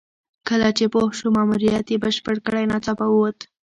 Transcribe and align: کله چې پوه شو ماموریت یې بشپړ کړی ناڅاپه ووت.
کله 0.47 0.69
چې 0.77 0.85
پوه 0.93 1.09
شو 1.17 1.27
ماموریت 1.37 1.85
یې 1.89 1.97
بشپړ 2.03 2.35
کړی 2.47 2.63
ناڅاپه 2.71 3.05
ووت. 3.09 3.39